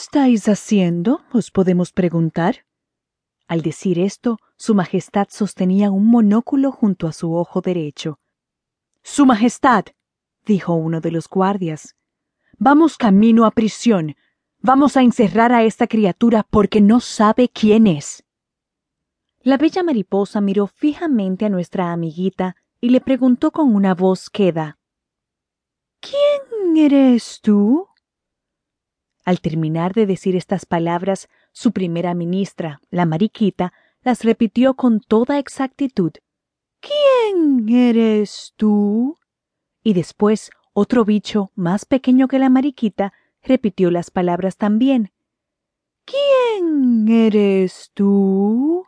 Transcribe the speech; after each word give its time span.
estáis 0.00 0.48
haciendo? 0.48 1.20
os 1.30 1.50
podemos 1.50 1.92
preguntar. 1.92 2.64
Al 3.46 3.60
decir 3.60 3.98
esto, 3.98 4.38
Su 4.56 4.74
Majestad 4.74 5.28
sostenía 5.30 5.90
un 5.90 6.06
monóculo 6.06 6.72
junto 6.72 7.06
a 7.06 7.12
su 7.12 7.34
ojo 7.34 7.60
derecho. 7.60 8.18
Su 9.02 9.26
Majestad, 9.26 9.84
dijo 10.46 10.72
uno 10.72 11.00
de 11.00 11.10
los 11.10 11.28
guardias, 11.28 11.96
vamos 12.58 12.96
camino 12.96 13.44
a 13.44 13.50
prisión. 13.50 14.16
Vamos 14.62 14.96
a 14.96 15.02
encerrar 15.02 15.52
a 15.52 15.64
esta 15.64 15.86
criatura 15.86 16.46
porque 16.48 16.80
no 16.80 17.00
sabe 17.00 17.48
quién 17.48 17.86
es. 17.86 18.24
La 19.40 19.56
bella 19.56 19.82
mariposa 19.82 20.40
miró 20.40 20.66
fijamente 20.66 21.46
a 21.46 21.50
nuestra 21.50 21.92
amiguita 21.92 22.56
y 22.80 22.90
le 22.90 23.00
preguntó 23.00 23.50
con 23.50 23.74
una 23.74 23.94
voz 23.94 24.30
queda. 24.30 24.78
¿Quién 26.00 26.76
eres 26.76 27.40
tú? 27.42 27.89
Al 29.30 29.40
terminar 29.40 29.92
de 29.92 30.06
decir 30.06 30.34
estas 30.34 30.66
palabras, 30.66 31.28
su 31.52 31.70
primera 31.70 32.14
ministra, 32.14 32.80
la 32.90 33.06
mariquita, 33.06 33.72
las 34.02 34.24
repitió 34.24 34.74
con 34.74 34.98
toda 34.98 35.38
exactitud. 35.38 36.10
¿Quién 36.80 37.68
eres 37.68 38.54
tú? 38.56 39.16
Y 39.84 39.92
después 39.92 40.50
otro 40.72 41.04
bicho, 41.04 41.52
más 41.54 41.84
pequeño 41.84 42.26
que 42.26 42.40
la 42.40 42.48
mariquita, 42.48 43.12
repitió 43.40 43.92
las 43.92 44.10
palabras 44.10 44.56
también. 44.56 45.12
¿Quién 46.04 47.06
eres 47.08 47.92
tú? 47.94 48.84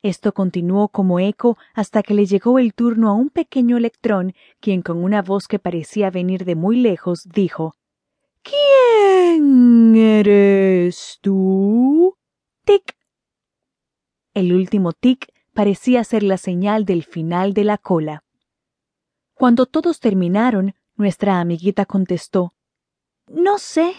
Esto 0.00 0.32
continuó 0.32 0.88
como 0.88 1.20
eco 1.20 1.58
hasta 1.74 2.02
que 2.02 2.14
le 2.14 2.24
llegó 2.24 2.58
el 2.58 2.72
turno 2.72 3.10
a 3.10 3.12
un 3.12 3.28
pequeño 3.28 3.76
electrón, 3.76 4.32
quien 4.58 4.80
con 4.80 5.04
una 5.04 5.20
voz 5.20 5.48
que 5.48 5.58
parecía 5.58 6.08
venir 6.08 6.46
de 6.46 6.54
muy 6.54 6.76
lejos 6.76 7.28
dijo 7.30 7.74
¿Quién 8.42 9.96
eres 9.96 11.18
tú? 11.20 12.16
Tic. 12.64 12.96
El 14.34 14.52
último 14.52 14.92
tic 14.92 15.32
parecía 15.52 16.04
ser 16.04 16.22
la 16.22 16.38
señal 16.38 16.84
del 16.84 17.04
final 17.04 17.52
de 17.52 17.64
la 17.64 17.78
cola. 17.78 18.24
Cuando 19.34 19.66
todos 19.66 20.00
terminaron, 20.00 20.74
nuestra 20.96 21.40
amiguita 21.40 21.86
contestó 21.86 22.54
No 23.26 23.58
sé. 23.58 23.94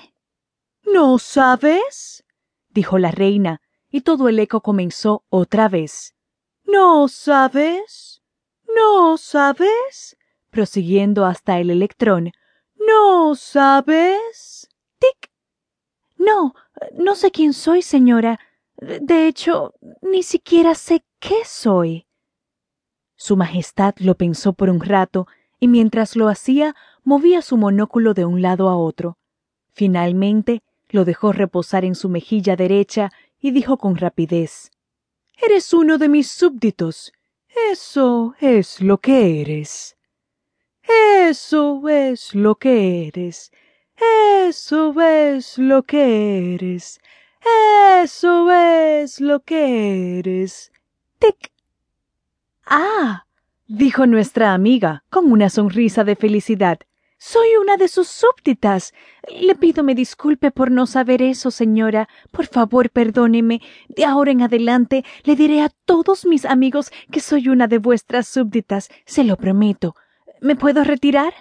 ¿No 0.83 1.19
sabes? 1.19 2.25
dijo 2.69 2.97
la 2.97 3.11
reina, 3.11 3.61
y 3.89 4.01
todo 4.01 4.29
el 4.29 4.39
eco 4.39 4.61
comenzó 4.61 5.25
otra 5.29 5.67
vez. 5.67 6.15
¿No 6.63 7.07
sabes? 7.07 8.21
¿No 8.75 9.17
sabes? 9.17 10.17
prosiguiendo 10.49 11.25
hasta 11.25 11.59
el 11.59 11.69
electrón. 11.69 12.31
¿No 12.87 13.35
sabes? 13.35 14.69
Tic. 14.99 15.31
No, 16.17 16.55
no 16.93 17.15
sé 17.15 17.31
quién 17.31 17.53
soy, 17.53 17.81
señora. 17.81 18.39
De 18.77 19.27
hecho, 19.27 19.75
ni 20.01 20.23
siquiera 20.23 20.75
sé 20.75 21.03
qué 21.19 21.45
soy. 21.45 22.07
Su 23.15 23.37
Majestad 23.37 23.93
lo 23.97 24.15
pensó 24.15 24.53
por 24.53 24.69
un 24.69 24.81
rato 24.81 25.27
y 25.59 25.67
mientras 25.67 26.15
lo 26.15 26.27
hacía 26.27 26.75
movía 27.03 27.41
su 27.41 27.57
monóculo 27.57 28.13
de 28.13 28.25
un 28.25 28.41
lado 28.41 28.69
a 28.69 28.75
otro. 28.75 29.17
Finalmente 29.73 30.63
lo 30.89 31.05
dejó 31.05 31.31
reposar 31.31 31.85
en 31.85 31.95
su 31.95 32.09
mejilla 32.09 32.55
derecha 32.55 33.11
y 33.39 33.51
dijo 33.51 33.77
con 33.77 33.95
rapidez 33.95 34.71
Eres 35.37 35.73
uno 35.73 35.97
de 35.97 36.09
mis 36.09 36.29
súbditos. 36.29 37.13
Eso 37.71 38.35
es 38.39 38.81
lo 38.81 38.97
que 38.99 39.41
eres. 39.41 39.97
Eso 41.31 41.87
es 41.87 42.35
lo 42.35 42.55
que 42.55 43.07
eres. 43.07 43.53
Eso 44.49 44.93
es 44.99 45.57
lo 45.57 45.83
que 45.83 46.55
eres. 46.55 46.99
Eso 48.03 48.51
es 48.51 49.21
lo 49.21 49.39
que 49.39 50.19
eres. 50.19 50.73
Tic. 51.19 51.53
Ah, 52.65 53.27
dijo 53.65 54.07
nuestra 54.07 54.53
amiga, 54.53 55.05
con 55.09 55.31
una 55.31 55.49
sonrisa 55.49 56.03
de 56.03 56.17
felicidad. 56.17 56.79
Soy 57.17 57.55
una 57.61 57.77
de 57.77 57.87
sus 57.87 58.09
súbditas. 58.09 58.93
Le 59.29 59.55
pido 59.55 59.85
me 59.85 59.95
disculpe 59.95 60.51
por 60.51 60.69
no 60.69 60.85
saber 60.85 61.21
eso, 61.21 61.49
señora. 61.49 62.09
Por 62.31 62.47
favor, 62.47 62.89
perdóneme. 62.89 63.61
De 63.87 64.03
ahora 64.03 64.31
en 64.31 64.41
adelante 64.41 65.05
le 65.23 65.37
diré 65.37 65.61
a 65.61 65.71
todos 65.85 66.25
mis 66.25 66.43
amigos 66.43 66.91
que 67.09 67.21
soy 67.21 67.47
una 67.47 67.69
de 67.69 67.77
vuestras 67.77 68.27
súbditas. 68.27 68.89
Se 69.05 69.23
lo 69.23 69.37
prometo. 69.37 69.95
¿Me 70.41 70.55
puedo 70.55 70.83
retirar? 70.83 71.35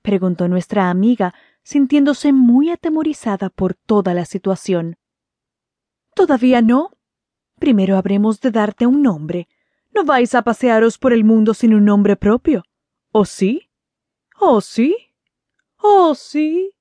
preguntó 0.00 0.48
nuestra 0.48 0.88
amiga, 0.88 1.34
sintiéndose 1.62 2.32
muy 2.32 2.70
atemorizada 2.70 3.50
por 3.50 3.74
toda 3.74 4.14
la 4.14 4.24
situación. 4.24 4.96
Todavía 6.14 6.62
no. 6.62 6.92
Primero 7.60 7.98
habremos 7.98 8.40
de 8.40 8.50
darte 8.50 8.86
un 8.86 9.02
nombre. 9.02 9.46
No 9.94 10.04
vais 10.04 10.34
a 10.34 10.40
pasearos 10.40 10.96
por 10.96 11.12
el 11.12 11.22
mundo 11.22 11.52
sin 11.52 11.74
un 11.74 11.84
nombre 11.84 12.16
propio. 12.16 12.64
¿O 13.12 13.26
sí? 13.26 13.68
¿Oh, 14.40 14.62
sí? 14.62 14.96
¿Oh, 15.76 16.14
sí? 16.14 16.72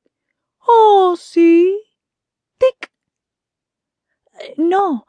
¿Oh, 0.59 1.15
sí? 1.17 1.77
Tic. 2.57 2.89
No, 4.55 5.05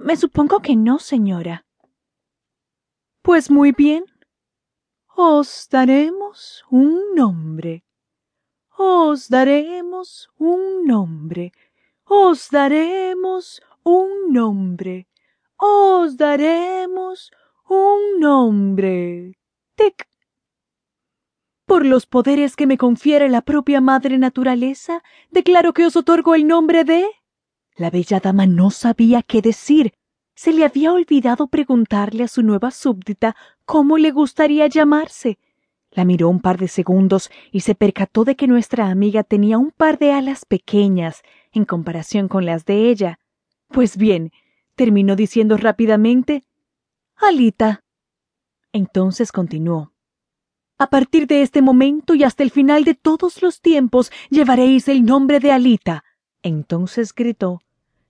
me 0.00 0.16
supongo 0.16 0.60
que 0.62 0.74
no, 0.74 0.98
señora. 0.98 1.64
Pues 3.22 3.52
muy 3.52 3.70
bien. 3.70 4.04
Os 5.22 5.68
daremos 5.68 6.64
un 6.70 7.14
nombre. 7.14 7.84
Os 8.78 9.28
daremos 9.28 10.30
un 10.38 10.86
nombre. 10.86 11.52
Os 12.06 12.48
daremos 12.48 13.60
un 13.84 14.32
nombre. 14.32 15.08
Os 15.58 16.16
daremos 16.16 17.30
un 17.68 18.18
nombre. 18.18 19.36
Tic. 19.76 20.08
Por 21.66 21.84
los 21.84 22.06
poderes 22.06 22.56
que 22.56 22.66
me 22.66 22.78
confiere 22.78 23.28
la 23.28 23.42
propia 23.42 23.82
madre 23.82 24.16
naturaleza, 24.16 25.02
declaro 25.30 25.74
que 25.74 25.84
os 25.84 25.96
otorgo 25.96 26.34
el 26.34 26.46
nombre 26.46 26.84
de. 26.84 27.04
La 27.76 27.90
bella 27.90 28.20
dama 28.20 28.46
no 28.46 28.70
sabía 28.70 29.22
qué 29.22 29.42
decir. 29.42 29.92
Se 30.42 30.54
le 30.54 30.64
había 30.64 30.94
olvidado 30.94 31.48
preguntarle 31.48 32.24
a 32.24 32.26
su 32.26 32.42
nueva 32.42 32.70
súbdita 32.70 33.36
cómo 33.66 33.98
le 33.98 34.10
gustaría 34.10 34.66
llamarse. 34.68 35.38
La 35.90 36.06
miró 36.06 36.30
un 36.30 36.40
par 36.40 36.56
de 36.56 36.66
segundos 36.66 37.30
y 37.52 37.60
se 37.60 37.74
percató 37.74 38.24
de 38.24 38.36
que 38.36 38.46
nuestra 38.46 38.88
amiga 38.88 39.22
tenía 39.22 39.58
un 39.58 39.70
par 39.70 39.98
de 39.98 40.12
alas 40.12 40.46
pequeñas 40.46 41.20
en 41.52 41.66
comparación 41.66 42.26
con 42.26 42.46
las 42.46 42.64
de 42.64 42.88
ella. 42.88 43.18
Pues 43.68 43.98
bien, 43.98 44.32
terminó 44.76 45.14
diciendo 45.14 45.58
rápidamente 45.58 46.42
Alita. 47.16 47.84
Entonces 48.72 49.32
continuó. 49.32 49.92
A 50.78 50.88
partir 50.88 51.26
de 51.26 51.42
este 51.42 51.60
momento 51.60 52.14
y 52.14 52.24
hasta 52.24 52.44
el 52.44 52.50
final 52.50 52.84
de 52.84 52.94
todos 52.94 53.42
los 53.42 53.60
tiempos 53.60 54.10
llevaréis 54.30 54.88
el 54.88 55.04
nombre 55.04 55.38
de 55.38 55.52
Alita. 55.52 56.02
Entonces 56.42 57.14
gritó 57.14 57.60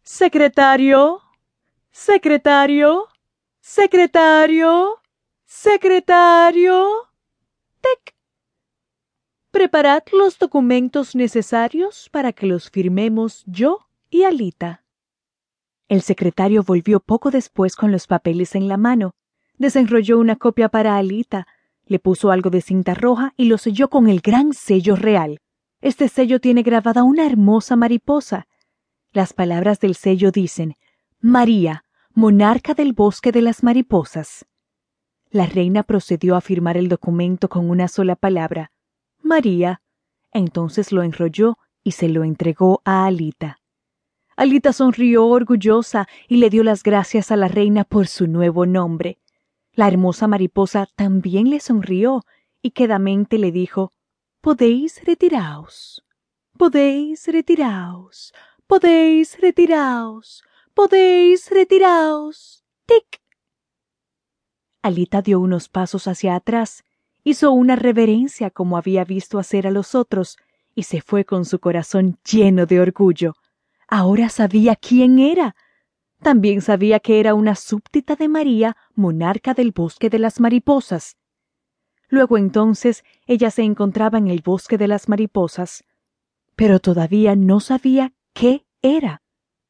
Secretario. 0.04 1.22
Secretario. 1.92 3.08
Secretario. 3.60 5.00
Secretario. 5.44 6.86
Tec. 7.80 8.14
Preparad 9.50 10.04
los 10.12 10.38
documentos 10.38 11.16
necesarios 11.16 12.08
para 12.12 12.32
que 12.32 12.46
los 12.46 12.70
firmemos 12.70 13.42
yo 13.46 13.88
y 14.08 14.22
Alita. 14.22 14.84
El 15.88 16.02
secretario 16.02 16.62
volvió 16.62 17.00
poco 17.00 17.32
después 17.32 17.74
con 17.74 17.90
los 17.90 18.06
papeles 18.06 18.54
en 18.54 18.68
la 18.68 18.76
mano. 18.76 19.16
Desenrolló 19.58 20.20
una 20.20 20.36
copia 20.36 20.68
para 20.68 20.96
Alita, 20.96 21.48
le 21.86 21.98
puso 21.98 22.30
algo 22.30 22.50
de 22.50 22.60
cinta 22.60 22.94
roja 22.94 23.34
y 23.36 23.46
lo 23.46 23.58
selló 23.58 23.90
con 23.90 24.08
el 24.08 24.20
gran 24.20 24.52
sello 24.54 24.94
real. 24.94 25.40
Este 25.80 26.08
sello 26.08 26.40
tiene 26.40 26.62
grabada 26.62 27.02
una 27.02 27.26
hermosa 27.26 27.74
mariposa. 27.74 28.47
Las 29.12 29.32
palabras 29.32 29.80
del 29.80 29.97
sello 29.97 30.30
dicen 30.30 30.76
María, 31.22 31.84
monarca 32.14 32.72
del 32.72 32.94
bosque 32.94 33.30
de 33.30 33.42
las 33.42 33.62
mariposas. 33.62 34.46
La 35.28 35.44
reina 35.44 35.82
procedió 35.82 36.34
a 36.34 36.40
firmar 36.40 36.78
el 36.78 36.88
documento 36.88 37.50
con 37.50 37.68
una 37.68 37.88
sola 37.88 38.16
palabra 38.16 38.72
María. 39.22 39.82
Entonces 40.32 40.92
lo 40.92 41.02
enrolló 41.02 41.58
y 41.84 41.92
se 41.92 42.08
lo 42.08 42.24
entregó 42.24 42.80
a 42.86 43.04
Alita. 43.04 43.60
Alita 44.34 44.72
sonrió 44.72 45.26
orgullosa 45.26 46.08
y 46.26 46.38
le 46.38 46.48
dio 46.48 46.64
las 46.64 46.82
gracias 46.82 47.30
a 47.30 47.36
la 47.36 47.48
reina 47.48 47.84
por 47.84 48.06
su 48.06 48.26
nuevo 48.26 48.64
nombre. 48.64 49.18
La 49.74 49.88
hermosa 49.88 50.26
mariposa 50.26 50.88
también 50.96 51.50
le 51.50 51.60
sonrió 51.60 52.24
y 52.62 52.70
quedamente 52.70 53.36
le 53.36 53.52
dijo 53.52 53.92
Podéis 54.40 55.04
retiraos. 55.04 56.02
Podéis 56.56 57.26
retiraos. 57.26 58.32
Podéis 58.66 59.38
retiraos. 59.38 60.44
Podéis 60.74 61.50
retiraos. 61.50 62.64
Tic. 62.86 63.20
Alita 64.82 65.20
dio 65.20 65.40
unos 65.40 65.68
pasos 65.68 66.06
hacia 66.06 66.36
atrás, 66.36 66.84
hizo 67.24 67.50
una 67.50 67.74
reverencia 67.74 68.50
como 68.50 68.76
había 68.76 69.04
visto 69.04 69.38
hacer 69.38 69.66
a 69.66 69.72
los 69.72 69.94
otros, 69.94 70.38
y 70.74 70.84
se 70.84 71.00
fue 71.00 71.24
con 71.24 71.44
su 71.44 71.58
corazón 71.58 72.18
lleno 72.24 72.66
de 72.66 72.80
orgullo. 72.80 73.34
Ahora 73.88 74.28
sabía 74.28 74.76
quién 74.76 75.18
era. 75.18 75.56
También 76.22 76.62
sabía 76.62 77.00
que 77.00 77.18
era 77.18 77.34
una 77.34 77.56
súbdita 77.56 78.14
de 78.14 78.28
María, 78.28 78.76
monarca 78.94 79.54
del 79.54 79.72
bosque 79.72 80.08
de 80.08 80.20
las 80.20 80.38
mariposas. 80.38 81.16
Luego 82.08 82.38
entonces 82.38 83.04
ella 83.26 83.50
se 83.50 83.62
encontraba 83.62 84.18
en 84.18 84.28
el 84.28 84.40
bosque 84.40 84.78
de 84.78 84.86
las 84.86 85.08
mariposas, 85.08 85.84
pero 86.54 86.78
todavía 86.78 87.34
no 87.34 87.58
sabía 87.58 88.12
qué 88.32 88.64
era. 88.82 89.22